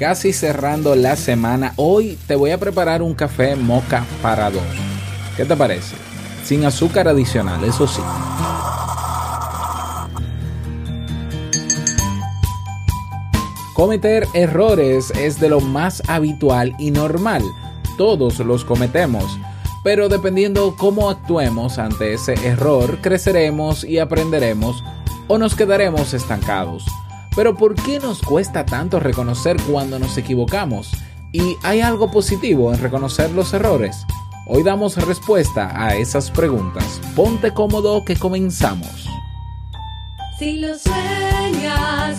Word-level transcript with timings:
casi 0.00 0.32
cerrando 0.32 0.94
la 0.94 1.14
semana, 1.14 1.74
hoy 1.76 2.18
te 2.26 2.34
voy 2.34 2.52
a 2.52 2.58
preparar 2.58 3.02
un 3.02 3.12
café 3.12 3.54
moca 3.54 4.06
para 4.22 4.50
dos. 4.50 4.62
¿Qué 5.36 5.44
te 5.44 5.54
parece? 5.54 5.94
Sin 6.42 6.64
azúcar 6.64 7.06
adicional, 7.06 7.62
eso 7.64 7.86
sí. 7.86 8.00
Cometer 13.74 14.26
errores 14.32 15.10
es 15.18 15.38
de 15.38 15.50
lo 15.50 15.60
más 15.60 16.02
habitual 16.08 16.74
y 16.78 16.92
normal. 16.92 17.42
Todos 17.98 18.38
los 18.38 18.64
cometemos. 18.64 19.38
Pero 19.84 20.08
dependiendo 20.08 20.76
cómo 20.78 21.10
actuemos 21.10 21.78
ante 21.78 22.14
ese 22.14 22.32
error, 22.46 23.02
creceremos 23.02 23.84
y 23.84 23.98
aprenderemos 23.98 24.82
o 25.28 25.36
nos 25.36 25.54
quedaremos 25.54 26.14
estancados. 26.14 26.86
Pero 27.34 27.54
¿por 27.54 27.74
qué 27.74 27.98
nos 28.00 28.20
cuesta 28.22 28.66
tanto 28.66 29.00
reconocer 29.00 29.56
cuando 29.70 29.98
nos 29.98 30.18
equivocamos? 30.18 30.90
¿Y 31.32 31.56
hay 31.62 31.80
algo 31.80 32.10
positivo 32.10 32.72
en 32.74 32.80
reconocer 32.80 33.30
los 33.30 33.52
errores? 33.52 34.04
Hoy 34.46 34.64
damos 34.64 34.96
respuesta 34.96 35.70
a 35.80 35.94
esas 35.94 36.30
preguntas. 36.30 37.00
Ponte 37.14 37.52
cómodo 37.54 38.04
que 38.04 38.16
comenzamos. 38.16 39.06
Si 40.40 40.58
lo 40.58 40.76
sueñas, 40.76 42.18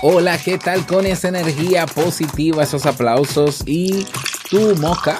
Hola, 0.00 0.38
¿qué 0.38 0.58
tal 0.58 0.86
con 0.86 1.06
esa 1.06 1.26
energía 1.26 1.84
positiva, 1.86 2.62
esos 2.62 2.86
aplausos 2.86 3.64
y 3.66 4.06
tu 4.48 4.76
moca? 4.76 5.18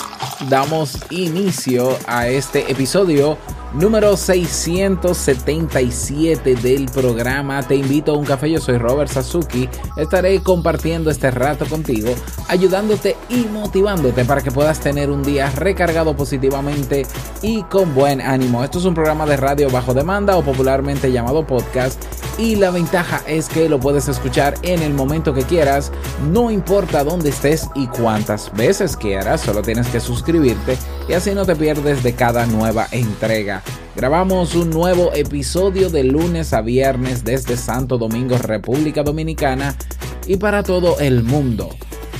Damos 0.48 0.98
inicio 1.10 1.98
a 2.06 2.28
este 2.28 2.70
episodio 2.70 3.36
número 3.74 4.16
677 4.16 6.54
del 6.56 6.86
programa. 6.86 7.62
Te 7.62 7.76
invito 7.76 8.12
a 8.12 8.16
un 8.16 8.24
café, 8.24 8.50
yo 8.50 8.58
soy 8.60 8.78
Robert 8.78 9.10
Sasuki. 9.10 9.68
Estaré 9.96 10.40
compartiendo 10.40 11.10
este 11.10 11.30
rato 11.30 11.66
contigo, 11.66 12.14
ayudándote 12.48 13.16
y 13.28 13.44
motivándote 13.46 14.24
para 14.24 14.40
que 14.40 14.50
puedas 14.50 14.80
tener 14.80 15.10
un 15.10 15.22
día 15.22 15.50
recargado 15.50 16.16
positivamente 16.16 17.06
y 17.42 17.62
con 17.64 17.94
buen 17.94 18.20
ánimo. 18.20 18.64
Esto 18.64 18.78
es 18.78 18.84
un 18.84 18.94
programa 18.94 19.26
de 19.26 19.36
radio 19.36 19.70
bajo 19.70 19.94
demanda 19.94 20.36
o 20.36 20.42
popularmente 20.42 21.12
llamado 21.12 21.46
podcast 21.46 22.02
y 22.38 22.54
la 22.54 22.70
ventaja 22.70 23.20
es 23.26 23.48
que 23.48 23.68
lo 23.68 23.80
puedes 23.80 24.08
escuchar 24.08 24.54
en 24.62 24.82
el 24.82 24.94
momento 24.94 25.34
que 25.34 25.42
quieras, 25.42 25.90
no 26.30 26.50
importa 26.50 27.02
dónde 27.02 27.30
estés 27.30 27.68
y 27.74 27.88
cuántas 27.88 28.52
veces 28.54 28.96
quieras, 28.96 29.40
solo 29.40 29.60
tienes 29.60 29.88
que 29.88 29.98
suscribirte 29.98 30.78
y 31.08 31.14
así 31.14 31.34
no 31.34 31.44
te 31.44 31.56
pierdes 31.56 32.02
de 32.02 32.14
cada 32.14 32.46
nueva 32.46 32.86
entrega. 32.92 33.57
Grabamos 33.96 34.54
un 34.54 34.70
nuevo 34.70 35.12
episodio 35.14 35.90
de 35.90 36.04
lunes 36.04 36.52
a 36.52 36.60
viernes 36.60 37.24
desde 37.24 37.56
Santo 37.56 37.98
Domingo, 37.98 38.38
República 38.38 39.02
Dominicana 39.02 39.74
y 40.26 40.36
para 40.36 40.62
todo 40.62 41.00
el 41.00 41.22
mundo. 41.24 41.70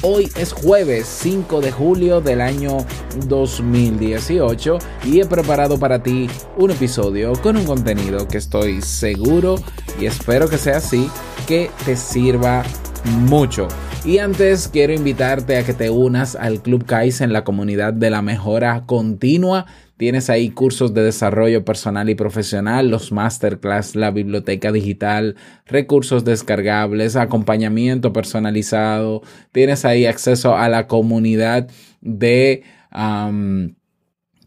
Hoy 0.03 0.31
es 0.37 0.53
jueves 0.53 1.07
5 1.23 1.61
de 1.61 1.73
julio 1.73 2.21
del 2.21 2.41
año 2.41 2.79
2018 3.27 4.79
y 5.05 5.21
he 5.21 5.27
preparado 5.27 5.79
para 5.79 6.03
ti 6.03 6.29
un 6.57 6.71
episodio 6.71 7.33
con 7.43 7.57
un 7.57 7.65
contenido 7.65 8.29
que 8.29 8.39
estoy 8.39 8.81
seguro 8.81 9.57
y 10.01 10.07
espero 10.07 10.49
que 10.49 10.57
sea 10.57 10.77
así, 10.77 11.11
que 11.49 11.71
te 11.85 11.97
sirva 11.97 12.63
mucho. 13.05 13.67
Y 14.09 14.21
antes 14.21 14.69
quiero 14.69 14.95
invitarte 14.95 15.59
a 15.59 15.65
que 15.67 15.75
te 15.75 15.91
unas 15.91 16.35
al 16.35 16.63
Club 16.63 16.87
Kaizen, 16.87 17.31
la 17.31 17.45
comunidad 17.45 17.93
de 17.93 18.09
la 18.09 18.23
mejora 18.23 18.85
continua 18.87 19.67
Tienes 19.99 20.31
ahí 20.31 20.49
cursos 20.49 20.95
de 20.95 21.03
desarrollo 21.03 21.63
personal 21.65 22.09
y 22.09 22.15
profesional, 22.15 22.89
los 22.89 23.13
masterclass, 23.13 23.97
la 23.97 24.13
biblioteca 24.13 24.73
digital, 24.73 25.35
recursos 25.67 26.25
descargables, 26.25 27.17
acompañamiento 27.17 28.15
personalizado. 28.15 29.21
Tienes 29.51 29.85
ahí 29.85 30.07
acceso 30.07 30.57
a 30.57 30.71
la 30.71 30.87
comunidad 30.87 31.69
de 32.01 32.63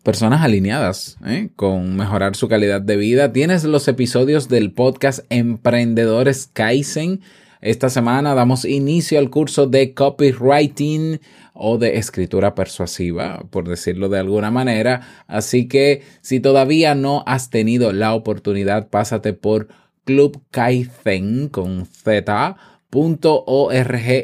personas 0.03 0.41
alineadas 0.41 1.17
¿eh? 1.25 1.49
con 1.55 1.97
mejorar 1.97 2.37
su 2.37 2.47
calidad 2.47 2.81
de 2.81 2.95
vida. 2.95 3.33
Tienes 3.33 3.65
los 3.65 3.89
episodios 3.89 4.47
del 4.47 4.71
podcast 4.71 5.19
Emprendedores 5.29 6.49
Kaizen. 6.51 7.19
Esta 7.61 7.91
semana 7.91 8.33
damos 8.33 8.65
inicio 8.65 9.19
al 9.19 9.29
curso 9.29 9.67
de 9.67 9.93
copywriting 9.93 11.19
o 11.53 11.77
de 11.77 11.97
escritura 11.97 12.55
persuasiva, 12.55 13.45
por 13.51 13.69
decirlo 13.69 14.09
de 14.09 14.17
alguna 14.17 14.49
manera. 14.49 15.01
Así 15.27 15.67
que 15.67 16.01
si 16.21 16.39
todavía 16.39 16.95
no 16.95 17.23
has 17.27 17.51
tenido 17.51 17.93
la 17.93 18.15
oportunidad, 18.15 18.89
pásate 18.89 19.33
por 19.33 19.67
Club 20.05 20.41
Kaizen 20.49 21.49
con 21.49 21.87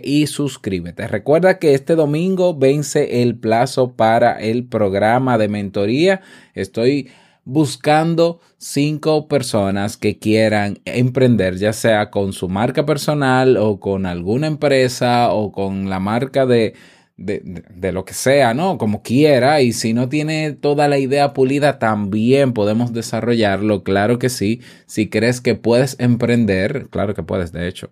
y 0.04 0.28
suscríbete. 0.28 1.08
Recuerda 1.08 1.60
que 1.60 1.76
este 1.76 1.96
domingo 1.96 2.58
vence 2.58 3.22
el 3.22 3.38
plazo 3.38 3.94
para 3.94 4.34
el 4.34 4.66
programa 4.66 5.38
de 5.38 5.48
mentoría. 5.48 6.22
Estoy 6.56 7.10
buscando 7.48 8.42
cinco 8.58 9.30
personas 9.30 9.96
que 9.96 10.20
quieran 10.20 10.80
emprender, 10.84 11.56
ya 11.56 11.72
sea 11.72 12.12
con 12.12 12.34
su 12.34 12.50
marca 12.50 12.86
personal 12.86 13.56
o 13.56 13.80
con 13.80 14.06
alguna 14.06 14.48
empresa 14.48 15.32
o 15.32 15.54
con 15.54 15.90
la 15.90 16.00
marca 16.02 16.46
de 16.46 16.74
de, 17.16 17.92
lo 17.92 18.06
que 18.06 18.14
sea, 18.14 18.54
¿no? 18.54 18.78
Como 18.78 19.02
quiera. 19.02 19.62
Y 19.62 19.74
si 19.74 19.94
no 19.94 20.08
tiene 20.10 20.52
toda 20.52 20.88
la 20.88 21.00
idea 21.00 21.34
pulida, 21.34 21.80
también 21.80 22.54
podemos 22.54 22.94
desarrollarlo. 22.94 23.84
Claro 23.84 24.20
que 24.20 24.30
sí. 24.30 24.62
Si 24.86 25.10
crees 25.10 25.42
que 25.42 25.56
puedes 25.56 25.96
emprender, 26.00 26.90
claro 26.90 27.16
que 27.16 27.24
puedes, 27.24 27.52
de 27.52 27.68
hecho. 27.68 27.92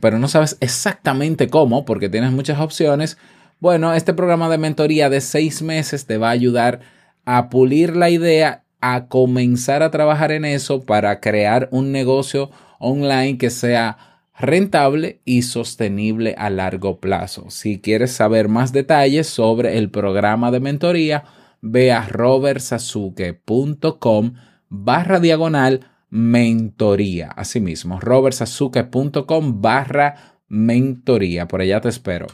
pero 0.00 0.18
no 0.18 0.28
sabes 0.28 0.56
exactamente 0.60 1.48
cómo, 1.48 1.84
porque 1.84 2.08
tienes 2.08 2.32
muchas 2.32 2.58
opciones. 2.58 3.18
Bueno, 3.60 3.92
este 3.92 4.14
programa 4.14 4.48
de 4.48 4.58
mentoría 4.58 5.10
de 5.10 5.20
seis 5.20 5.60
meses 5.60 6.06
te 6.06 6.16
va 6.16 6.28
a 6.28 6.32
ayudar 6.32 6.80
a 7.24 7.48
pulir 7.48 7.96
la 7.96 8.10
idea, 8.10 8.64
a 8.80 9.08
comenzar 9.08 9.82
a 9.82 9.90
trabajar 9.90 10.30
en 10.32 10.44
eso 10.44 10.82
para 10.82 11.20
crear 11.20 11.68
un 11.70 11.92
negocio 11.92 12.50
online 12.78 13.38
que 13.38 13.48
sea 13.50 13.96
rentable 14.38 15.22
y 15.24 15.40
sostenible 15.42 16.34
a 16.36 16.50
largo 16.50 17.00
plazo. 17.00 17.48
Si 17.50 17.80
quieres 17.80 18.12
saber 18.12 18.48
más 18.48 18.72
detalles 18.72 19.28
sobre 19.28 19.78
el 19.78 19.90
programa 19.90 20.50
de 20.50 20.60
mentoría, 20.60 21.24
ve 21.60 21.92
a 21.92 22.08
robertsasuke.com 22.08 24.34
barra 24.68 25.20
diagonal 25.20 25.86
mentoría. 26.10 27.28
Asimismo, 27.28 28.00
robertsasuke.com 28.00 29.62
barra 29.62 30.40
mentoría. 30.48 31.46
Por 31.48 31.60
allá 31.60 31.80
te 31.80 31.88
espero. 31.88 32.26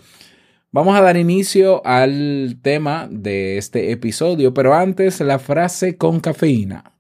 Vamos 0.71 0.95
a 0.99 1.01
dar 1.01 1.17
inicio 1.17 1.81
al 1.87 2.59
tema 2.61 3.09
de 3.11 3.57
este 3.57 3.91
episodio, 3.91 4.53
pero 4.53 4.75
antes 4.75 5.19
la 5.21 5.39
frase 5.39 5.97
con 5.97 6.21
cafeína. 6.21 6.93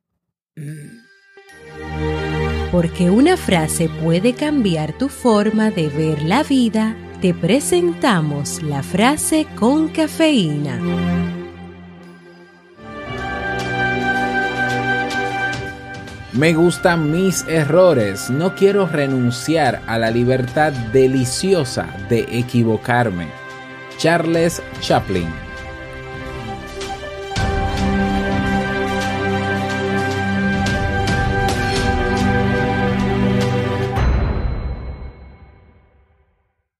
Porque 2.72 3.10
una 3.10 3.36
frase 3.36 3.90
puede 4.02 4.32
cambiar 4.32 4.96
tu 4.96 5.10
forma 5.10 5.70
de 5.70 5.88
ver 5.88 6.22
la 6.22 6.44
vida, 6.44 6.96
te 7.20 7.34
presentamos 7.34 8.62
la 8.62 8.82
frase 8.82 9.46
con 9.54 9.88
cafeína. 9.88 10.80
Me 16.32 16.54
gustan 16.54 17.10
mis 17.10 17.46
errores. 17.48 18.30
No 18.30 18.54
quiero 18.54 18.86
renunciar 18.86 19.82
a 19.86 19.98
la 19.98 20.10
libertad 20.10 20.72
deliciosa 20.92 21.88
de 22.08 22.20
equivocarme. 22.30 23.37
Charles 23.98 24.62
Chaplin. 24.80 25.26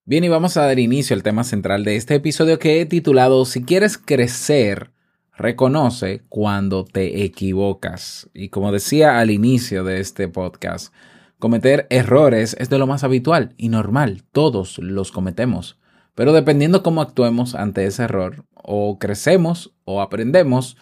Bien, 0.04 0.22
y 0.22 0.28
vamos 0.28 0.56
a 0.56 0.62
dar 0.62 0.78
inicio 0.78 1.16
al 1.16 1.24
tema 1.24 1.42
central 1.42 1.82
de 1.82 1.96
este 1.96 2.14
episodio 2.14 2.60
que 2.60 2.80
he 2.80 2.86
titulado 2.86 3.44
Si 3.44 3.64
quieres 3.64 3.98
crecer, 3.98 4.92
reconoce 5.36 6.22
cuando 6.28 6.84
te 6.84 7.24
equivocas. 7.24 8.30
Y 8.32 8.50
como 8.50 8.70
decía 8.70 9.18
al 9.18 9.32
inicio 9.32 9.82
de 9.82 9.98
este 9.98 10.28
podcast, 10.28 10.94
cometer 11.40 11.88
errores 11.90 12.56
es 12.60 12.70
de 12.70 12.78
lo 12.78 12.86
más 12.86 13.02
habitual 13.02 13.54
y 13.56 13.70
normal. 13.70 14.22
Todos 14.30 14.78
los 14.78 15.10
cometemos. 15.10 15.80
Pero 16.18 16.32
dependiendo 16.32 16.82
cómo 16.82 17.00
actuemos 17.00 17.54
ante 17.54 17.86
ese 17.86 18.02
error, 18.02 18.44
o 18.52 18.98
crecemos 18.98 19.72
o 19.84 20.00
aprendemos 20.00 20.76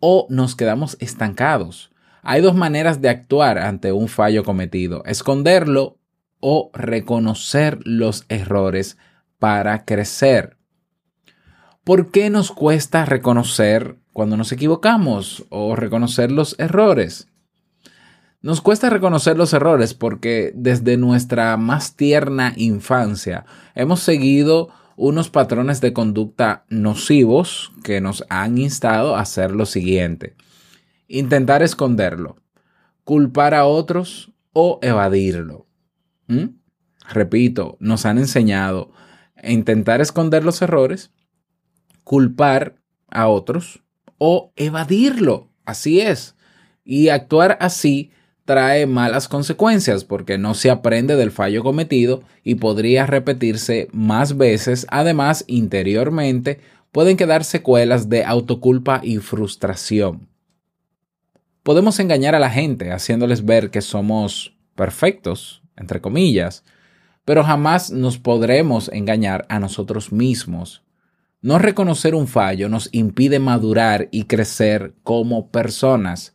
o 0.00 0.26
nos 0.30 0.56
quedamos 0.56 0.96
estancados. 0.98 1.92
Hay 2.24 2.40
dos 2.40 2.56
maneras 2.56 3.00
de 3.00 3.08
actuar 3.08 3.58
ante 3.58 3.92
un 3.92 4.08
fallo 4.08 4.42
cometido. 4.42 5.04
Esconderlo 5.04 6.00
o 6.40 6.72
reconocer 6.74 7.78
los 7.84 8.24
errores 8.28 8.98
para 9.38 9.84
crecer. 9.84 10.56
¿Por 11.84 12.10
qué 12.10 12.28
nos 12.28 12.50
cuesta 12.50 13.04
reconocer 13.04 13.96
cuando 14.12 14.36
nos 14.36 14.50
equivocamos 14.50 15.46
o 15.50 15.76
reconocer 15.76 16.32
los 16.32 16.58
errores? 16.58 17.28
Nos 18.42 18.60
cuesta 18.60 18.90
reconocer 18.90 19.36
los 19.36 19.52
errores 19.52 19.94
porque 19.94 20.50
desde 20.56 20.96
nuestra 20.96 21.56
más 21.58 21.94
tierna 21.94 22.54
infancia 22.56 23.44
hemos 23.76 24.00
seguido 24.00 24.70
unos 25.00 25.30
patrones 25.30 25.80
de 25.80 25.94
conducta 25.94 26.66
nocivos 26.68 27.72
que 27.82 28.02
nos 28.02 28.22
han 28.28 28.58
instado 28.58 29.16
a 29.16 29.20
hacer 29.20 29.50
lo 29.52 29.64
siguiente. 29.64 30.36
Intentar 31.08 31.62
esconderlo, 31.62 32.36
culpar 33.04 33.54
a 33.54 33.64
otros 33.64 34.30
o 34.52 34.78
evadirlo. 34.82 35.66
¿Mm? 36.26 36.48
Repito, 37.08 37.78
nos 37.80 38.04
han 38.04 38.18
enseñado 38.18 38.92
a 39.42 39.50
intentar 39.50 40.02
esconder 40.02 40.44
los 40.44 40.60
errores, 40.60 41.10
culpar 42.04 42.76
a 43.08 43.28
otros 43.28 43.82
o 44.18 44.52
evadirlo. 44.54 45.50
Así 45.64 46.02
es. 46.02 46.36
Y 46.84 47.08
actuar 47.08 47.56
así 47.62 48.12
trae 48.50 48.84
malas 48.84 49.28
consecuencias 49.28 50.02
porque 50.02 50.36
no 50.36 50.54
se 50.54 50.70
aprende 50.70 51.14
del 51.14 51.30
fallo 51.30 51.62
cometido 51.62 52.24
y 52.42 52.56
podría 52.56 53.06
repetirse 53.06 53.86
más 53.92 54.36
veces. 54.36 54.88
Además, 54.90 55.44
interiormente 55.46 56.58
pueden 56.90 57.16
quedar 57.16 57.44
secuelas 57.44 58.08
de 58.08 58.24
autoculpa 58.24 59.02
y 59.04 59.18
frustración. 59.18 60.26
Podemos 61.62 62.00
engañar 62.00 62.34
a 62.34 62.40
la 62.40 62.50
gente 62.50 62.90
haciéndoles 62.90 63.44
ver 63.44 63.70
que 63.70 63.82
somos 63.82 64.58
perfectos, 64.74 65.62
entre 65.76 66.00
comillas, 66.00 66.64
pero 67.24 67.44
jamás 67.44 67.92
nos 67.92 68.18
podremos 68.18 68.90
engañar 68.92 69.46
a 69.48 69.60
nosotros 69.60 70.10
mismos. 70.10 70.82
No 71.40 71.60
reconocer 71.60 72.16
un 72.16 72.26
fallo 72.26 72.68
nos 72.68 72.88
impide 72.90 73.38
madurar 73.38 74.08
y 74.10 74.24
crecer 74.24 74.96
como 75.04 75.52
personas. 75.52 76.34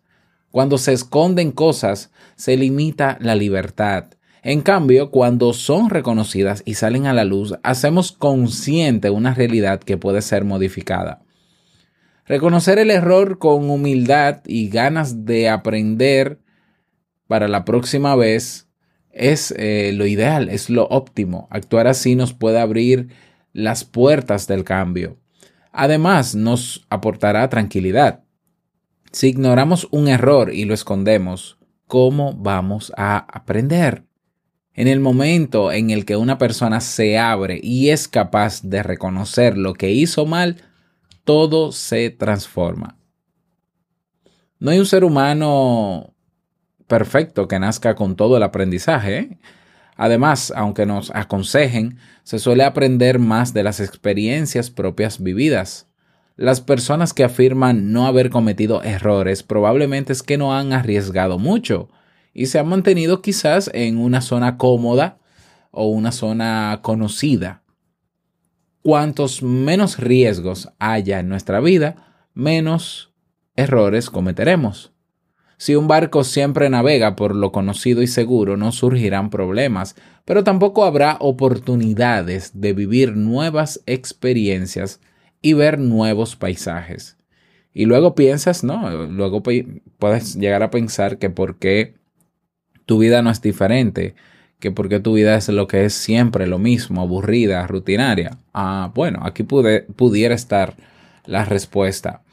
Cuando 0.56 0.78
se 0.78 0.94
esconden 0.94 1.52
cosas, 1.52 2.12
se 2.38 2.56
limita 2.56 3.18
la 3.20 3.36
libertad. 3.36 4.06
En 4.42 4.62
cambio, 4.62 5.12
cuando 5.12 5.52
son 5.52 5.90
reconocidas 5.90 6.64
y 6.66 6.76
salen 6.76 7.08
a 7.08 7.14
la 7.14 7.26
luz, 7.26 7.56
hacemos 7.62 8.14
consciente 8.14 9.10
una 9.10 9.34
realidad 9.34 9.82
que 9.82 9.98
puede 9.98 10.22
ser 10.22 10.46
modificada. 10.46 11.24
Reconocer 12.26 12.80
el 12.80 12.90
error 12.90 13.38
con 13.38 13.70
humildad 13.70 14.44
y 14.46 14.70
ganas 14.70 15.26
de 15.26 15.50
aprender 15.50 16.40
para 17.28 17.50
la 17.50 17.66
próxima 17.66 18.16
vez 18.16 18.70
es 19.12 19.54
eh, 19.58 19.92
lo 19.94 20.06
ideal, 20.06 20.48
es 20.48 20.70
lo 20.70 20.88
óptimo. 20.88 21.50
Actuar 21.52 21.88
así 21.88 22.16
nos 22.16 22.32
puede 22.32 22.62
abrir 22.62 23.10
las 23.52 23.84
puertas 23.84 24.48
del 24.48 24.64
cambio. 24.64 25.18
Además, 25.74 26.34
nos 26.34 26.86
aportará 26.90 27.50
tranquilidad. 27.50 28.25
Si 29.16 29.30
ignoramos 29.30 29.88
un 29.92 30.10
error 30.10 30.54
y 30.54 30.66
lo 30.66 30.74
escondemos, 30.74 31.58
¿cómo 31.88 32.34
vamos 32.34 32.92
a 32.98 33.20
aprender? 33.20 34.04
En 34.74 34.90
el 34.90 35.00
momento 35.00 35.72
en 35.72 35.90
el 35.90 36.04
que 36.04 36.18
una 36.18 36.38
persona 36.38 36.82
se 36.82 37.18
abre 37.18 37.62
y 37.64 37.92
es 37.92 38.10
capaz 38.10 38.62
de 38.62 38.84
reconocer 38.84 39.58
lo 39.58 39.74
que 39.74 39.90
hizo 39.90 40.26
mal, 40.26 40.58
todo 41.24 41.72
se 41.72 42.10
transforma. 42.10 42.98
No 44.60 44.72
hay 44.72 44.80
un 44.80 44.86
ser 44.86 45.06
humano 45.06 46.14
perfecto 46.86 47.48
que 47.48 47.58
nazca 47.58 47.96
con 47.96 48.18
todo 48.18 48.36
el 48.36 48.44
aprendizaje. 48.44 49.18
¿eh? 49.18 49.40
Además, 49.96 50.52
aunque 50.54 50.86
nos 50.86 51.10
aconsejen, 51.16 52.00
se 52.24 52.38
suele 52.38 52.66
aprender 52.66 53.20
más 53.20 53.54
de 53.54 53.64
las 53.64 53.80
experiencias 53.80 54.72
propias 54.72 55.24
vividas. 55.24 55.88
Las 56.38 56.60
personas 56.60 57.14
que 57.14 57.24
afirman 57.24 57.94
no 57.94 58.08
haber 58.08 58.30
cometido 58.30 58.84
errores 58.84 59.42
probablemente 59.42 60.12
es 60.12 60.22
que 60.22 60.38
no 60.38 60.54
han 60.54 60.74
arriesgado 60.74 61.40
mucho 61.40 61.90
y 62.34 62.48
se 62.48 62.60
han 62.60 62.68
mantenido 62.68 63.22
quizás 63.22 63.72
en 63.74 63.98
una 63.98 64.20
zona 64.20 64.58
cómoda 64.58 65.18
o 65.72 65.88
una 65.88 66.12
zona 66.12 66.80
conocida. 66.82 67.64
Cuantos 68.82 69.44
menos 69.44 69.98
riesgos 69.98 70.70
haya 70.78 71.22
en 71.22 71.30
nuestra 71.30 71.62
vida, 71.62 72.28
menos 72.34 73.14
errores 73.56 74.10
cometeremos. 74.10 74.92
Si 75.58 75.74
un 75.76 75.88
barco 75.88 76.26
siempre 76.26 76.70
navega 76.70 77.16
por 77.16 77.34
lo 77.34 77.54
conocido 77.54 78.02
y 78.02 78.08
seguro, 78.08 78.58
no 78.58 78.74
surgirán 78.74 79.30
problemas, 79.30 79.96
pero 80.26 80.44
tampoco 80.44 80.84
habrá 80.84 81.16
oportunidades 81.22 82.60
de 82.60 82.74
vivir 82.74 83.16
nuevas 83.16 83.82
experiencias 83.86 85.00
y 85.46 85.54
ver 85.54 85.78
nuevos 85.78 86.36
paisajes. 86.36 87.18
Y 87.72 87.86
luego 87.86 88.16
piensas, 88.16 88.64
¿no? 88.64 88.90
Luego 89.06 89.44
puedes 89.44 90.34
llegar 90.38 90.64
a 90.64 90.72
pensar 90.72 91.20
que 91.20 91.30
por 91.30 91.60
qué 91.60 91.94
tu 92.88 92.98
vida 92.98 93.22
no 93.22 93.30
es 93.30 93.44
diferente, 93.44 94.16
que 94.58 94.72
por 94.72 94.90
qué 94.90 95.00
tu 95.00 95.14
vida 95.14 95.36
es 95.36 95.48
lo 95.50 95.68
que 95.68 95.86
es 95.86 95.94
siempre 95.94 96.48
lo 96.48 96.58
mismo, 96.58 97.02
aburrida, 97.02 97.68
rutinaria. 97.68 98.40
Ah, 98.56 98.92
bueno, 98.96 99.20
aquí 99.22 99.44
pudiera 99.44 100.34
estar 100.34 100.78
la 101.28 101.46
respuesta. 101.46 102.24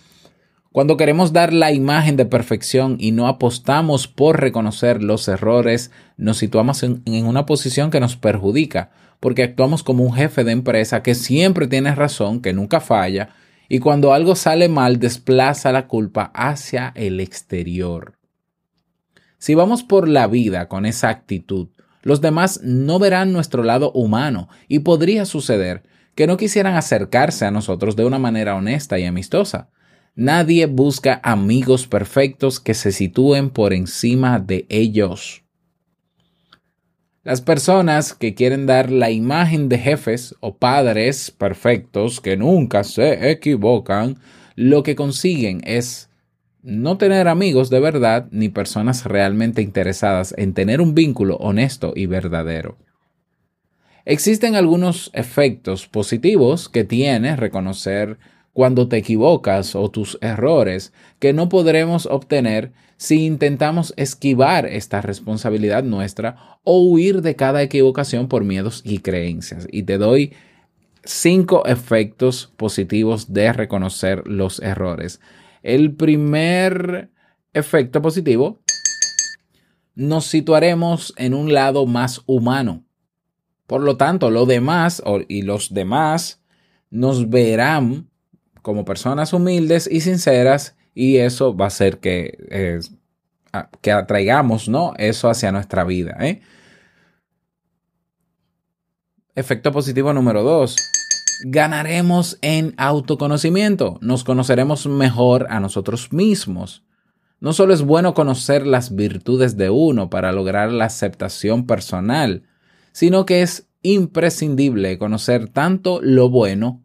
Cuando 0.73 0.97
queremos 0.97 1.35
dar 1.35 1.53
la 1.53 1.71
imagen 1.71 2.17
de 2.17 2.25
perfección 2.25 2.97
y 2.99 3.13
no 3.13 3.29
apostamos 3.29 4.09
por 4.09 4.41
reconocer 4.41 5.03
los 5.03 5.29
errores, 5.29 5.91
nos 6.17 6.39
situamos 6.39 6.83
en, 6.83 7.03
una 7.27 7.45
posición 7.45 7.91
que 7.91 8.01
nos 8.01 8.17
perjudica, 8.17 8.91
porque 9.21 9.43
actuamos 9.43 9.83
como 9.83 10.03
un 10.03 10.15
jefe 10.15 10.45
de 10.45 10.53
empresa 10.53 11.03
que 11.03 11.15
siempre 11.15 11.67
tiene 11.67 11.95
razón, 11.95 12.41
que 12.41 12.55
nunca 12.55 12.81
falla, 12.81 13.35
y 13.69 13.81
cuando 13.81 14.15
algo 14.15 14.35
sale 14.35 14.71
mal 14.71 14.99
desplaza 14.99 15.73
la 15.73 15.87
culpa 15.89 16.33
hacia 16.35 16.93
el 16.95 17.21
exterior. 17.21 18.15
Si 19.37 19.55
vamos 19.55 19.83
por 19.83 20.09
la 20.09 20.27
vida 20.27 20.69
con 20.69 20.87
esa 20.87 21.11
actitud, 21.11 21.69
los 22.03 22.23
demás 22.23 22.61
no 22.63 22.99
verán 22.99 23.35
nuestro 23.35 23.63
lado 23.63 23.93
humano 23.93 24.49
y 24.69 24.79
podría 24.79 25.27
suceder 25.27 25.83
que 26.15 26.27
no 26.27 26.39
quisieran 26.39 26.77
acercarse 26.77 27.45
a 27.45 27.51
nosotros 27.51 27.95
de 27.95 28.07
una 28.07 28.19
manera 28.19 28.57
honesta 28.57 28.99
y 28.99 29.05
amistosa. 29.05 29.69
Nadie 30.15 30.67
busca 30.67 31.21
amigos 31.23 31.87
perfectos 31.87 32.61
que 32.61 32.75
se 32.75 32.93
sitúen 32.93 33.49
por 33.49 33.73
encima 33.73 34.39
de 34.39 34.67
ellos. 34.69 35.43
Las 37.25 37.41
personas 37.41 38.13
que 38.13 38.35
quieren 38.35 38.67
dar 38.67 38.91
la 38.91 39.11
imagen 39.11 39.71
de 39.71 39.79
jefes 39.79 40.35
o 40.41 40.57
padres 40.57 41.31
perfectos 41.31 42.21
que 42.21 42.37
nunca 42.37 42.85
se 42.85 43.31
equivocan, 43.31 44.19
lo 44.55 44.83
que 44.83 44.97
consiguen 44.97 45.63
es 45.65 46.11
no 46.63 46.99
tener 46.99 47.27
amigos 47.27 47.71
de 47.71 47.81
verdad 47.81 48.29
ni 48.33 48.51
personas 48.51 49.07
realmente 49.07 49.63
interesadas 49.63 50.35
en 50.37 50.53
tener 50.53 50.83
un 50.83 50.95
vínculo 50.95 51.37
honesto 51.37 51.95
y 51.97 52.05
verdadero. 52.05 52.77
Existen 54.05 54.57
algunos 54.57 55.11
efectos 55.15 55.87
positivos 55.87 56.69
que 56.69 56.85
tiene 56.85 57.37
reconocer 57.37 58.19
cuando 58.53 58.89
te 58.89 58.99
equivocas 58.99 59.75
o 59.75 59.91
tus 59.91 60.19
errores 60.21 60.93
que 61.19 61.33
no 61.33 61.49
podremos 61.49 62.07
obtener 62.07 62.73
si 62.97 63.25
intentamos 63.25 63.95
esquivar 63.97 64.67
esta 64.67 65.01
responsabilidad 65.01 65.83
nuestra 65.83 66.59
o 66.63 66.83
huir 66.83 67.23
de 67.23 67.35
cada 67.35 67.63
equivocación 67.63 68.29
por 68.29 68.45
miedos 68.45 68.83
y 68.85 68.99
creencias. 68.99 69.67
Y 69.73 69.85
te 69.85 69.99
doy 69.99 70.35
cinco 71.05 71.67
efectos 71.67 72.53
positivos 72.57 73.33
de 73.33 73.53
reconocer 73.53 74.27
los 74.27 74.61
errores. 74.61 75.21
El 75.63 75.95
primer 75.95 77.11
efecto 77.55 78.03
positivo 78.03 78.61
nos 79.95 80.27
situaremos 80.27 81.13
en 81.17 81.35
un 81.35 81.53
lado 81.53 81.87
más 81.87 82.23
humano. 82.27 82.85
Por 83.67 83.81
lo 83.83 83.97
tanto, 83.97 84.31
lo 84.31 84.47
demás 84.47 85.03
y 85.29 85.43
los 85.43 85.73
demás 85.73 86.43
nos 86.91 87.31
verán 87.31 88.12
como 88.63 88.85
personas 88.85 89.33
humildes 89.33 89.89
y 89.91 90.01
sinceras 90.01 90.77
y 90.95 91.19
eso 91.19 91.55
va 91.57 91.67
a 91.67 91.69
hacer 91.69 91.99
que, 91.99 92.39
eh, 92.51 92.81
que 93.81 93.93
atraigamos 93.93 94.69
¿no? 94.69 94.95
eso 94.97 95.29
hacia 95.29 95.53
nuestra 95.53 95.85
vida. 95.85 96.17
¿eh? 96.21 96.41
Efecto 99.35 99.73
positivo 99.73 100.13
número 100.13 100.43
dos. 100.43 100.77
Ganaremos 101.45 102.39
en 102.41 102.75
autoconocimiento. 102.77 103.99
Nos 104.01 104.25
conoceremos 104.25 104.87
mejor 104.87 105.47
a 105.51 105.59
nosotros 105.59 106.13
mismos. 106.13 106.85
No 107.41 107.53
solo 107.53 107.75
es 107.75 107.83
bueno 107.83 108.15
conocer 108.15 108.67
las 108.67 108.95
virtudes 108.95 109.57
de 109.57 109.69
uno 109.69 110.11
para 110.11 110.31
lograr 110.31 110.71
la 110.71 110.85
aceptación 110.85 111.67
personal, 111.67 112.45
sino 112.93 113.27
que 113.27 113.43
es 113.43 113.67
imprescindible 113.83 114.97
conocer 114.97 115.49
tanto 115.49 116.01
lo 116.01 116.31
bueno 116.31 116.82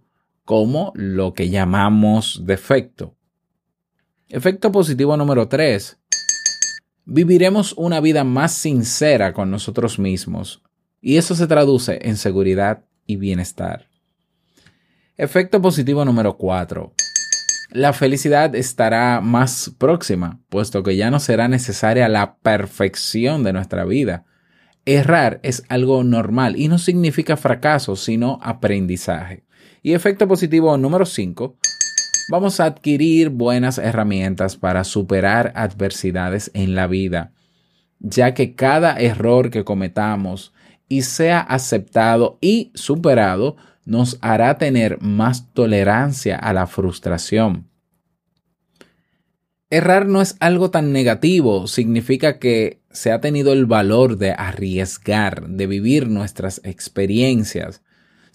como 0.47 0.93
lo 0.95 1.33
que 1.33 1.49
llamamos 1.49 2.43
defecto. 2.45 3.17
Efecto 4.29 4.71
positivo 4.71 5.17
número 5.17 5.49
3. 5.49 5.99
Viviremos 7.03 7.73
una 7.73 7.99
vida 7.99 8.23
más 8.23 8.53
sincera 8.53 9.33
con 9.33 9.51
nosotros 9.51 9.99
mismos 9.99 10.63
y 11.01 11.17
eso 11.17 11.35
se 11.35 11.47
traduce 11.47 11.99
en 12.01 12.15
seguridad 12.15 12.85
y 13.05 13.17
bienestar. 13.17 13.89
Efecto 15.17 15.61
positivo 15.61 16.05
número 16.05 16.37
4 16.37 16.93
la 17.71 17.91
felicidad 17.91 18.55
estará 18.55 19.19
más 19.19 19.75
próxima, 19.77 20.39
puesto 20.47 20.83
que 20.83 20.95
ya 20.95 21.11
no 21.11 21.19
será 21.19 21.49
necesaria 21.49 22.07
la 22.07 22.37
perfección 22.37 23.43
de 23.43 23.51
nuestra 23.51 23.83
vida. 23.83 24.23
Errar 24.85 25.41
es 25.43 25.63
algo 25.67 26.05
normal 26.05 26.55
y 26.55 26.69
no 26.69 26.77
significa 26.77 27.35
fracaso, 27.35 27.97
sino 27.97 28.39
aprendizaje. 28.41 29.46
Y 29.83 29.93
efecto 29.93 30.27
positivo 30.27 30.77
número 30.77 31.05
5, 31.05 31.55
vamos 32.29 32.59
a 32.59 32.65
adquirir 32.65 33.29
buenas 33.29 33.77
herramientas 33.77 34.57
para 34.57 34.83
superar 34.83 35.53
adversidades 35.55 36.51
en 36.53 36.75
la 36.75 36.87
vida, 36.87 37.31
ya 37.99 38.33
que 38.33 38.55
cada 38.55 38.99
error 38.99 39.49
que 39.49 39.63
cometamos 39.63 40.53
y 40.89 41.03
sea 41.03 41.39
aceptado 41.39 42.37
y 42.41 42.71
superado 42.73 43.55
nos 43.85 44.17
hará 44.21 44.57
tener 44.57 45.01
más 45.01 45.53
tolerancia 45.53 46.35
a 46.35 46.53
la 46.53 46.67
frustración. 46.67 47.69
Errar 49.69 50.05
no 50.05 50.21
es 50.21 50.37
algo 50.39 50.71
tan 50.71 50.93
negativo, 50.93 51.67
significa 51.67 52.39
que 52.39 52.81
se 52.89 53.11
ha 53.11 53.19
tenido 53.19 53.51
el 53.51 53.65
valor 53.65 54.17
de 54.17 54.31
arriesgar, 54.31 55.47
de 55.49 55.67
vivir 55.67 56.09
nuestras 56.09 56.61
experiencias. 56.63 57.81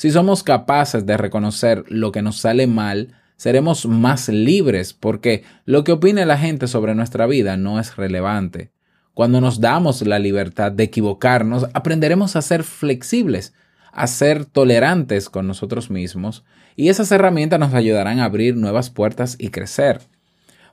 Si 0.02 0.10
somos 0.10 0.42
capaces 0.42 1.06
de 1.06 1.16
reconocer 1.16 1.84
lo 1.86 2.10
que 2.10 2.22
nos 2.22 2.38
sale 2.38 2.66
mal, 2.66 3.14
seremos 3.36 3.86
más 3.86 4.28
libres 4.28 4.94
porque 4.94 5.44
lo 5.64 5.84
que 5.84 5.92
opine 5.92 6.26
la 6.26 6.38
gente 6.38 6.66
sobre 6.66 6.96
nuestra 6.96 7.28
vida 7.28 7.56
no 7.56 7.78
es 7.78 7.94
relevante. 7.94 8.72
Cuando 9.14 9.40
nos 9.40 9.60
damos 9.60 10.02
la 10.04 10.18
libertad 10.18 10.72
de 10.72 10.82
equivocarnos, 10.82 11.68
aprenderemos 11.72 12.34
a 12.34 12.42
ser 12.42 12.64
flexibles 12.64 13.54
a 13.92 14.08
ser 14.08 14.44
tolerantes 14.44 15.30
con 15.30 15.46
nosotros 15.46 15.88
mismos 15.88 16.44
y 16.74 16.88
esas 16.88 17.12
herramientas 17.12 17.60
nos 17.60 17.72
ayudarán 17.72 18.18
a 18.18 18.24
abrir 18.24 18.56
nuevas 18.56 18.90
puertas 18.90 19.36
y 19.38 19.50
crecer. 19.50 20.00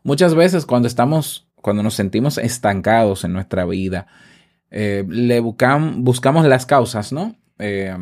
Muchas 0.01 0.33
veces 0.33 0.65
cuando 0.65 0.87
estamos, 0.87 1.47
cuando 1.53 1.83
nos 1.83 1.93
sentimos 1.93 2.39
estancados 2.39 3.23
en 3.25 3.33
nuestra 3.33 3.63
vida, 3.65 4.07
eh, 4.71 5.03
buscamos 6.01 6.45
las 6.47 6.65
causas, 6.65 7.13
¿no? 7.13 7.35
Eh, 7.61 7.93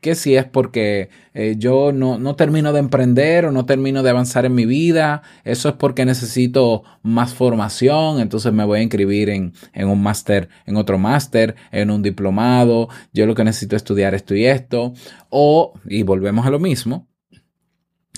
que 0.00 0.16
si 0.16 0.34
es 0.34 0.44
porque 0.44 1.08
eh, 1.34 1.54
yo 1.56 1.92
no, 1.92 2.34
termino 2.34 2.72
de 2.72 2.80
emprender 2.80 3.46
o 3.46 3.52
no 3.52 3.64
termino 3.64 4.02
de 4.02 4.10
avanzar 4.10 4.44
en 4.44 4.56
mi 4.56 4.66
vida, 4.66 5.22
eso 5.44 5.68
es 5.68 5.76
porque 5.76 6.04
necesito 6.04 6.82
más 7.02 7.32
formación, 7.32 8.18
entonces 8.18 8.52
me 8.52 8.64
voy 8.64 8.80
a 8.80 8.82
inscribir 8.82 9.30
en, 9.30 9.52
en 9.72 9.88
un 9.88 10.02
máster, 10.02 10.48
en 10.66 10.76
otro 10.76 10.98
máster, 10.98 11.54
en 11.70 11.92
un 11.92 12.02
diplomado, 12.02 12.88
yo 13.12 13.24
lo 13.24 13.36
que 13.36 13.44
necesito 13.44 13.76
estudiar 13.76 14.14
esto 14.14 14.34
y 14.34 14.46
esto, 14.46 14.94
o, 15.30 15.74
y 15.88 16.02
volvemos 16.02 16.44
a 16.44 16.50
lo 16.50 16.58
mismo, 16.58 17.08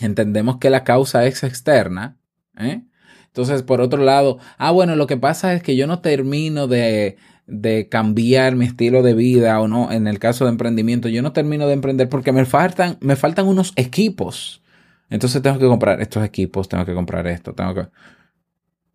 entendemos 0.00 0.56
que 0.56 0.70
la 0.70 0.82
causa 0.82 1.26
es 1.26 1.42
externa, 1.44 2.18
¿eh? 2.58 2.82
Entonces, 3.26 3.62
por 3.62 3.82
otro 3.82 4.02
lado, 4.02 4.38
ah, 4.56 4.70
bueno, 4.70 4.96
lo 4.96 5.06
que 5.06 5.18
pasa 5.18 5.52
es 5.52 5.62
que 5.62 5.76
yo 5.76 5.86
no 5.86 6.00
termino 6.00 6.68
de, 6.68 7.18
de 7.46 7.88
cambiar 7.88 8.56
mi 8.56 8.64
estilo 8.64 9.02
de 9.02 9.14
vida 9.14 9.60
o 9.60 9.68
no, 9.68 9.92
en 9.92 10.06
el 10.08 10.18
caso 10.18 10.44
de 10.44 10.50
emprendimiento, 10.50 11.08
yo 11.08 11.22
no 11.22 11.32
termino 11.32 11.66
de 11.66 11.74
emprender 11.74 12.08
porque 12.08 12.32
me 12.32 12.44
faltan, 12.44 12.98
me 13.00 13.16
faltan 13.16 13.46
unos 13.46 13.72
equipos. 13.76 14.62
Entonces 15.08 15.40
tengo 15.42 15.58
que 15.58 15.66
comprar 15.66 16.00
estos 16.00 16.24
equipos, 16.24 16.68
tengo 16.68 16.84
que 16.84 16.94
comprar 16.94 17.26
esto, 17.26 17.54
tengo 17.54 17.74
que... 17.74 17.88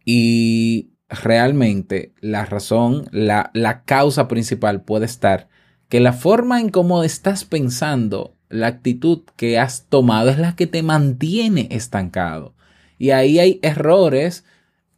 Y 0.03 0.91
realmente 1.09 2.13
la 2.19 2.45
razón, 2.45 3.07
la, 3.11 3.51
la 3.53 3.83
causa 3.83 4.27
principal 4.27 4.83
puede 4.83 5.05
estar 5.05 5.47
que 5.87 5.99
la 5.99 6.13
forma 6.13 6.59
en 6.59 6.69
cómo 6.69 7.03
estás 7.03 7.45
pensando, 7.45 8.35
la 8.49 8.67
actitud 8.67 9.23
que 9.35 9.59
has 9.59 9.87
tomado 9.87 10.29
es 10.29 10.37
la 10.37 10.55
que 10.55 10.67
te 10.67 10.83
mantiene 10.83 11.67
estancado. 11.71 12.53
Y 12.97 13.11
ahí 13.11 13.39
hay 13.39 13.59
errores 13.61 14.45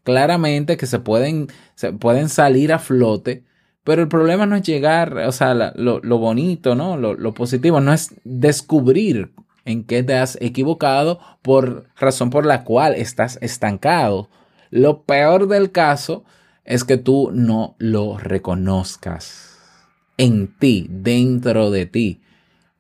claramente 0.03 0.77
que 0.77 0.85
se 0.85 0.99
pueden, 0.99 1.47
se 1.75 1.93
pueden 1.93 2.29
salir 2.29 2.73
a 2.73 2.79
flote, 2.79 3.43
pero 3.83 4.01
el 4.01 4.07
problema 4.07 4.45
no 4.45 4.55
es 4.55 4.63
llegar, 4.63 5.17
o 5.17 5.31
sea, 5.31 5.53
lo, 5.53 6.17
bonito, 6.17 6.75
¿no? 6.75 6.95
Lo, 6.95 7.15
lo, 7.15 7.33
positivo 7.33 7.81
no 7.81 7.91
es 7.91 8.13
descubrir 8.23 9.33
en 9.65 9.83
qué 9.83 10.03
te 10.03 10.15
has 10.15 10.37
equivocado 10.41 11.19
por 11.41 11.89
razón 11.97 12.29
por 12.29 12.45
la 12.45 12.63
cual 12.63 12.95
estás 12.95 13.37
estancado. 13.41 14.29
Lo 14.69 15.03
peor 15.03 15.47
del 15.47 15.71
caso 15.71 16.23
es 16.63 16.83
que 16.83 16.97
tú 16.97 17.31
no 17.33 17.75
lo 17.77 18.17
reconozcas 18.17 19.57
en 20.17 20.47
ti, 20.57 20.87
dentro 20.89 21.71
de 21.71 21.85
ti. 21.85 22.21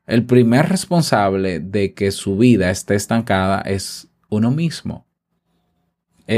El 0.05 0.25
primer 0.25 0.69
responsable 0.69 1.59
de 1.59 1.93
que 1.93 2.11
su 2.11 2.37
vida 2.37 2.69
esté 2.69 2.95
estancada 2.95 3.61
es 3.61 4.09
uno 4.29 4.51
mismo 4.51 5.05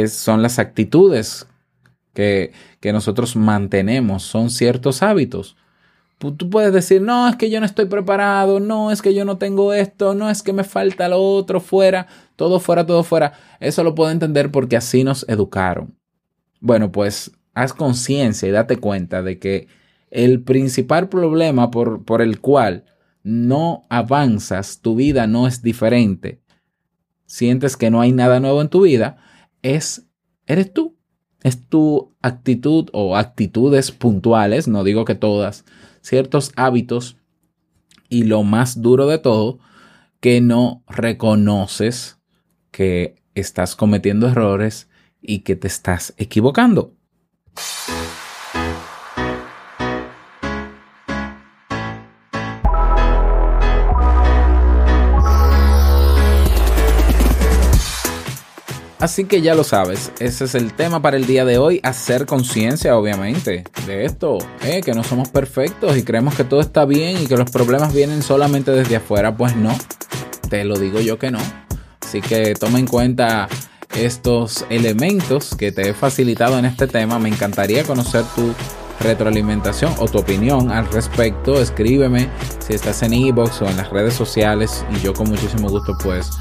son 0.08 0.42
las 0.42 0.60
actitudes 0.60 1.48
que, 2.14 2.54
que 2.80 2.94
nosotros 2.94 3.36
mantenemos, 3.36 4.24
son 4.24 4.50
ciertos 4.50 5.04
hábitos. 5.04 5.56
Tú 6.18 6.50
puedes 6.50 6.74
decir, 6.74 7.02
no, 7.02 7.28
es 7.28 7.36
que 7.36 7.50
yo 7.50 7.60
no 7.60 7.66
estoy 7.66 7.86
preparado, 7.86 8.60
no, 8.60 8.90
es 8.90 9.02
que 9.02 9.14
yo 9.14 9.26
no 9.26 9.38
tengo 9.38 9.74
esto, 9.74 10.16
no, 10.16 10.30
es 10.30 10.42
que 10.42 10.54
me 10.54 10.64
falta 10.64 11.10
lo 11.10 11.22
otro, 11.22 11.60
fuera, 11.60 12.08
todo 12.36 12.60
fuera, 12.60 12.86
todo 12.86 13.04
fuera. 13.04 13.34
Eso 13.60 13.84
lo 13.84 13.96
puedo 13.96 14.12
entender 14.12 14.50
porque 14.50 14.78
así 14.78 15.04
nos 15.04 15.28
educaron. 15.28 15.94
Bueno, 16.62 16.92
pues 16.92 17.32
haz 17.54 17.74
conciencia 17.74 18.48
y 18.48 18.52
date 18.52 18.78
cuenta 18.78 19.22
de 19.22 19.40
que 19.40 19.68
el 20.10 20.42
principal 20.42 21.10
problema 21.10 21.70
por, 21.70 22.06
por 22.06 22.22
el 22.22 22.40
cual 22.40 22.86
no 23.24 23.86
avanzas, 23.90 24.80
tu 24.82 24.96
vida 24.96 25.28
no 25.28 25.48
es 25.48 25.62
diferente, 25.62 26.42
sientes 27.26 27.76
que 27.76 27.90
no 27.90 28.02
hay 28.02 28.12
nada 28.12 28.40
nuevo 28.40 28.62
en 28.62 28.70
tu 28.70 28.82
vida, 28.82 29.18
es, 29.66 30.06
eres 30.46 30.72
tú. 30.72 30.96
Es 31.42 31.68
tu 31.68 32.16
actitud 32.22 32.90
o 32.94 33.16
actitudes 33.18 33.92
puntuales, 33.92 34.68
no 34.68 34.84
digo 34.84 35.06
que 35.06 35.14
todas, 35.14 35.64
ciertos 36.02 36.52
hábitos 36.56 37.18
y 38.10 38.24
lo 38.24 38.42
más 38.42 38.82
duro 38.82 39.06
de 39.06 39.20
todo, 39.20 39.60
que 40.20 40.42
no 40.42 40.84
reconoces 40.88 42.18
que 42.72 43.22
estás 43.36 43.76
cometiendo 43.76 44.28
errores 44.28 44.90
y 45.22 45.40
que 45.40 45.56
te 45.56 45.68
estás 45.68 46.16
equivocando. 46.18 46.96
Así 59.06 59.26
que 59.26 59.44
ya 59.44 59.54
lo 59.54 59.64
sabes, 59.64 60.12
ese 60.18 60.46
es 60.46 60.56
el 60.56 60.74
tema 60.74 61.00
para 61.00 61.16
el 61.16 61.28
día 61.28 61.46
de 61.46 61.60
hoy, 61.60 61.80
hacer 61.84 62.26
conciencia 62.26 62.98
obviamente 62.98 63.64
de 63.86 64.04
esto, 64.04 64.40
eh, 64.64 64.82
que 64.84 64.96
no 64.96 65.04
somos 65.04 65.30
perfectos 65.30 65.96
y 65.96 66.02
creemos 66.02 66.34
que 66.34 66.44
todo 66.44 66.60
está 66.60 66.86
bien 66.86 67.22
y 67.22 67.28
que 67.28 67.38
los 67.38 67.52
problemas 67.52 67.94
vienen 67.94 68.24
solamente 68.24 68.72
desde 68.72 68.96
afuera, 68.96 69.38
pues 69.38 69.56
no, 69.56 69.78
te 70.50 70.64
lo 70.64 70.80
digo 70.80 71.02
yo 71.02 71.20
que 71.20 71.30
no. 71.30 71.38
Así 72.02 72.20
que 72.20 72.56
toma 72.56 72.80
en 72.80 72.88
cuenta 72.88 73.48
estos 73.96 74.66
elementos 74.72 75.54
que 75.56 75.72
te 75.72 75.90
he 75.90 75.94
facilitado 75.94 76.58
en 76.58 76.66
este 76.66 76.88
tema, 76.88 77.20
me 77.20 77.30
encantaría 77.30 77.84
conocer 77.84 78.24
tu 78.36 78.56
retroalimentación 79.00 79.94
o 80.00 80.08
tu 80.08 80.20
opinión 80.20 80.72
al 80.72 80.90
respecto, 80.92 81.62
escríbeme 81.62 82.30
si 82.60 82.74
estás 82.74 83.02
en 83.04 83.14
Ebox 83.14 83.62
o 83.62 83.70
en 83.70 83.78
las 83.78 83.90
redes 83.90 84.14
sociales 84.14 84.86
y 84.96 85.00
yo 85.02 85.14
con 85.14 85.30
muchísimo 85.30 85.70
gusto 85.70 85.98
pues 86.02 86.32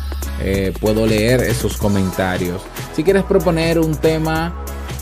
eh, 0.41 0.73
puedo 0.81 1.07
leer 1.07 1.41
esos 1.43 1.77
comentarios. 1.77 2.63
Si 2.95 3.03
quieres 3.03 3.25
proponer 3.25 3.79
un 3.79 3.95
tema 3.95 4.55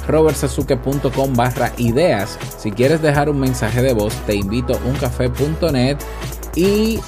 robertsazuke.com 0.08 1.34
barra 1.34 1.72
ideas. 1.76 2.38
Si 2.58 2.70
quieres 2.72 3.02
dejar 3.02 3.28
un 3.28 3.38
mensaje 3.38 3.82
de 3.82 3.92
voz, 3.92 4.14
te 4.26 4.34
invito 4.34 4.74
a 4.74 4.88
uncafe.net 4.88 5.98
y 6.54 7.00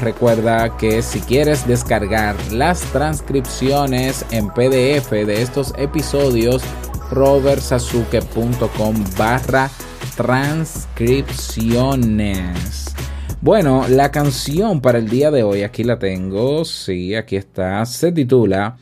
recuerda 0.00 0.76
que 0.78 1.02
si 1.02 1.20
quieres 1.20 1.66
descargar 1.66 2.34
las 2.50 2.80
transcripciones 2.92 4.24
en 4.30 4.48
PDF 4.48 5.10
de 5.10 5.42
estos 5.42 5.74
episodios, 5.76 6.62
robertsazuke.com 7.10 9.04
barra 9.16 9.70
transcripciones. 10.16 12.94
Bueno, 13.40 13.86
la 13.88 14.10
canción 14.10 14.80
para 14.80 14.98
el 14.98 15.08
día 15.08 15.30
de 15.30 15.44
hoy, 15.44 15.62
aquí 15.62 15.84
la 15.84 15.98
tengo, 15.98 16.64
sí, 16.64 17.14
aquí 17.14 17.36
está, 17.36 17.86
se 17.86 18.10
titula 18.10 18.76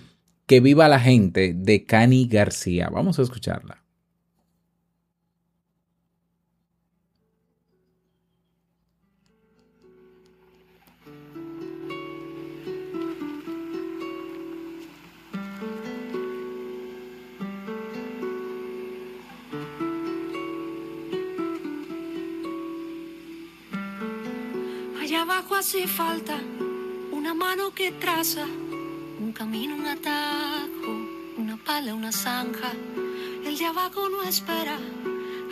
Que 0.46 0.60
viva 0.60 0.88
la 0.88 0.98
gente 0.98 1.52
de 1.54 1.84
Cani 1.84 2.26
García. 2.26 2.88
Vamos 2.90 3.18
a 3.18 3.22
escucharla. 3.22 3.85
Abajo 25.36 25.56
hace 25.56 25.86
falta 25.86 26.40
una 27.12 27.34
mano 27.34 27.74
que 27.74 27.92
traza 27.92 28.46
un 29.20 29.32
camino, 29.32 29.74
un 29.74 29.86
atajo, 29.86 30.92
una 31.36 31.58
pala, 31.62 31.94
una 31.94 32.10
zanja. 32.10 32.72
El 33.44 33.58
de 33.58 33.66
abajo 33.66 34.08
no 34.08 34.22
espera 34.22 34.78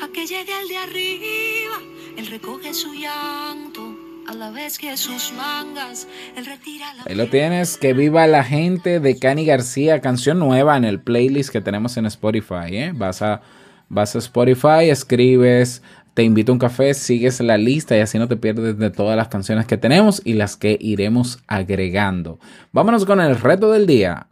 a 0.02 0.08
que 0.08 0.26
llegue 0.26 0.52
el 0.62 0.68
de 0.68 0.76
arriba. 0.78 1.80
Él 2.16 2.26
recoge 2.28 2.72
su 2.72 2.94
llanto 2.94 3.94
a 4.26 4.32
la 4.32 4.50
vez 4.50 4.78
que 4.78 4.96
sus 4.96 5.34
mangas. 5.34 6.08
Él 6.34 6.46
retira 6.46 6.94
la. 6.94 7.02
Ahí 7.04 7.14
lo 7.14 7.28
tienes. 7.28 7.76
Que 7.76 7.92
viva 7.92 8.26
la 8.26 8.42
gente 8.42 9.00
de 9.00 9.18
Cani 9.18 9.44
García. 9.44 10.00
Canción 10.00 10.38
nueva 10.38 10.78
en 10.78 10.84
el 10.84 10.98
playlist 10.98 11.50
que 11.50 11.60
tenemos 11.60 11.98
en 11.98 12.06
Spotify. 12.06 12.68
¿eh? 12.70 12.92
Vas 12.94 13.20
a. 13.20 13.42
Vas 13.90 14.16
a 14.16 14.18
Spotify, 14.18 14.88
escribes 14.88 15.82
te 16.14 16.22
invito 16.22 16.52
a 16.52 16.54
un 16.54 16.60
café, 16.60 16.94
sigues 16.94 17.40
la 17.40 17.58
lista 17.58 17.96
y 17.96 18.00
así 18.00 18.18
no 18.18 18.28
te 18.28 18.36
pierdes 18.36 18.78
de 18.78 18.90
todas 18.90 19.16
las 19.16 19.28
canciones 19.28 19.66
que 19.66 19.76
tenemos 19.76 20.22
y 20.24 20.34
las 20.34 20.56
que 20.56 20.78
iremos 20.80 21.40
agregando. 21.48 22.38
Vámonos 22.72 23.04
con 23.04 23.20
el 23.20 23.38
reto 23.38 23.72
del 23.72 23.86
día. 23.86 24.28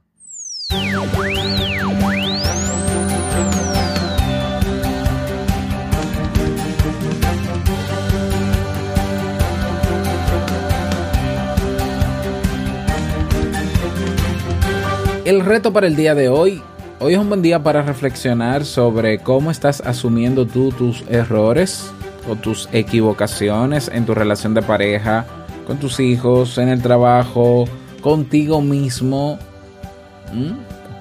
El 15.24 15.44
reto 15.44 15.72
para 15.72 15.86
el 15.86 15.96
día 15.96 16.14
de 16.14 16.28
hoy 16.28 16.62
Hoy 17.04 17.14
es 17.14 17.18
un 17.18 17.28
buen 17.28 17.42
día 17.42 17.60
para 17.60 17.82
reflexionar 17.82 18.64
sobre 18.64 19.18
cómo 19.18 19.50
estás 19.50 19.80
asumiendo 19.80 20.46
tú 20.46 20.70
tus 20.70 21.02
errores 21.08 21.90
o 22.30 22.36
tus 22.36 22.68
equivocaciones 22.70 23.90
en 23.92 24.06
tu 24.06 24.14
relación 24.14 24.54
de 24.54 24.62
pareja, 24.62 25.26
con 25.66 25.78
tus 25.78 25.98
hijos, 25.98 26.58
en 26.58 26.68
el 26.68 26.80
trabajo, 26.80 27.64
contigo 28.02 28.60
mismo, 28.60 29.36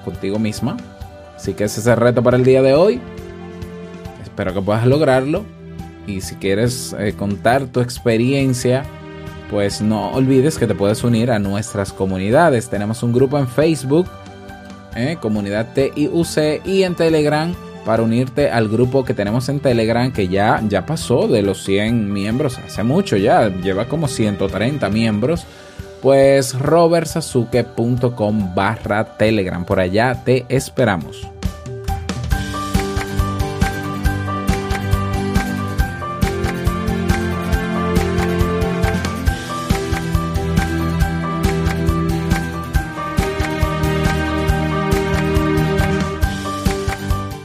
contigo 0.04 0.40
misma. 0.40 0.76
Así 1.36 1.54
que 1.54 1.62
ese 1.62 1.78
es 1.78 1.86
el 1.86 1.96
reto 1.96 2.20
para 2.20 2.36
el 2.36 2.42
día 2.42 2.62
de 2.62 2.74
hoy. 2.74 3.00
Espero 4.24 4.52
que 4.52 4.60
puedas 4.60 4.84
lograrlo. 4.84 5.44
Y 6.08 6.20
si 6.20 6.34
quieres 6.34 6.96
eh, 6.98 7.14
contar 7.16 7.66
tu 7.66 7.78
experiencia, 7.78 8.82
pues 9.50 9.80
no 9.80 10.10
olvides 10.10 10.58
que 10.58 10.66
te 10.66 10.74
puedes 10.74 11.04
unir 11.04 11.30
a 11.30 11.38
nuestras 11.38 11.92
comunidades. 11.92 12.68
Tenemos 12.68 13.04
un 13.04 13.12
grupo 13.12 13.38
en 13.38 13.46
Facebook 13.46 14.08
¿eh? 14.96 15.18
comunidad 15.20 15.74
TIUC 15.74 16.66
y 16.66 16.82
en 16.82 16.94
Telegram 16.94 17.54
para 17.84 18.02
unirte 18.02 18.50
al 18.50 18.68
grupo 18.68 19.04
que 19.04 19.14
tenemos 19.14 19.48
en 19.48 19.60
Telegram 19.60 20.12
que 20.12 20.28
ya, 20.28 20.62
ya 20.68 20.86
pasó 20.86 21.26
de 21.26 21.42
los 21.42 21.64
100 21.64 22.12
miembros, 22.12 22.58
hace 22.58 22.82
mucho 22.82 23.16
ya, 23.16 23.48
lleva 23.48 23.86
como 23.86 24.08
130 24.08 24.88
miembros. 24.90 25.44
Pues 26.00 26.58
robertsazuke.com 26.58 28.54
barra 28.56 29.16
Telegram, 29.16 29.64
por 29.64 29.78
allá 29.78 30.20
te 30.24 30.44
esperamos. 30.48 31.31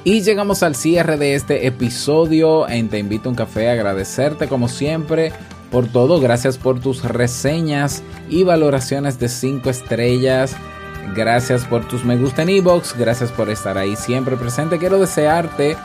Y 0.07 0.21
llegamos 0.21 0.63
al 0.63 0.73
cierre 0.73 1.17
de 1.17 1.35
este 1.35 1.67
episodio 1.67 2.69
en 2.69 2.87
Te 2.87 2.97
invito 2.97 3.27
a 3.27 3.31
un 3.31 3.35
café, 3.35 3.69
agradecerte 3.69 4.47
como 4.47 4.69
siempre 4.69 5.33
por 5.69 5.85
todo, 5.87 6.21
gracias 6.21 6.57
por 6.57 6.79
tus 6.79 7.03
reseñas 7.03 8.03
y 8.29 8.43
valoraciones 8.43 9.19
de 9.19 9.27
5 9.27 9.69
estrellas. 9.69 10.55
Gracias 11.13 11.65
por 11.65 11.85
tus 11.89 12.05
me 12.05 12.15
gusta 12.15 12.43
en 12.43 12.51
iBox, 12.51 12.97
gracias 12.97 13.33
por 13.33 13.49
estar 13.49 13.77
ahí 13.77 13.97
siempre 13.97 14.37
presente. 14.37 14.77
Quiero 14.77 14.97
desearte 14.97 15.75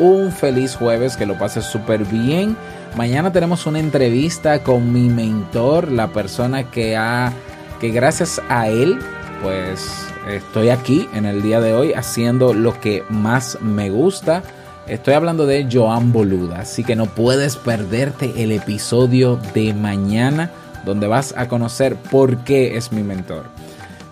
un 0.00 0.32
feliz 0.32 0.74
jueves, 0.74 1.16
que 1.16 1.24
lo 1.24 1.38
pases 1.38 1.64
súper 1.64 2.04
bien. 2.04 2.56
Mañana 2.96 3.32
tenemos 3.32 3.64
una 3.64 3.78
entrevista 3.78 4.64
con 4.64 4.92
mi 4.92 5.08
mentor, 5.08 5.92
la 5.92 6.08
persona 6.08 6.68
que 6.68 6.96
ha 6.96 7.32
que 7.78 7.90
gracias 7.90 8.42
a 8.48 8.66
él 8.66 8.98
pues 9.40 10.07
estoy 10.28 10.68
aquí 10.68 11.08
en 11.14 11.26
el 11.26 11.42
día 11.42 11.60
de 11.60 11.74
hoy 11.74 11.92
haciendo 11.92 12.54
lo 12.54 12.78
que 12.80 13.02
más 13.08 13.58
me 13.60 13.90
gusta. 13.90 14.42
Estoy 14.86 15.14
hablando 15.14 15.46
de 15.46 15.68
Joan 15.70 16.12
Boluda, 16.12 16.60
así 16.60 16.84
que 16.84 16.96
no 16.96 17.06
puedes 17.06 17.56
perderte 17.56 18.42
el 18.42 18.52
episodio 18.52 19.38
de 19.54 19.74
mañana 19.74 20.50
donde 20.84 21.06
vas 21.06 21.34
a 21.36 21.48
conocer 21.48 21.96
por 21.96 22.44
qué 22.44 22.76
es 22.76 22.92
mi 22.92 23.02
mentor. 23.02 23.44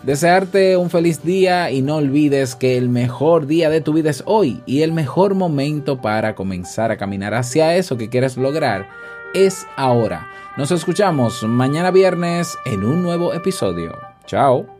Desearte 0.02 0.76
un 0.76 0.88
feliz 0.88 1.24
día 1.24 1.70
y 1.70 1.82
no 1.82 1.96
olvides 1.96 2.54
que 2.54 2.76
el 2.76 2.88
mejor 2.88 3.46
día 3.46 3.70
de 3.70 3.80
tu 3.80 3.92
vida 3.92 4.10
es 4.10 4.22
hoy 4.26 4.62
y 4.64 4.82
el 4.82 4.92
mejor 4.92 5.34
momento 5.34 6.00
para 6.00 6.34
comenzar 6.34 6.92
a 6.92 6.96
caminar 6.96 7.34
hacia 7.34 7.74
eso 7.74 7.96
que 7.96 8.08
quieres 8.08 8.36
lograr 8.36 8.88
es 9.34 9.66
ahora. 9.76 10.28
Nos 10.56 10.70
escuchamos 10.70 11.42
mañana 11.42 11.90
viernes 11.90 12.56
en 12.64 12.84
un 12.84 13.02
nuevo 13.02 13.34
episodio. 13.34 13.98
Chao. 14.26 14.75